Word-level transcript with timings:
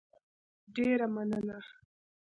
ډېره 0.75 1.05
مننه 1.15 1.57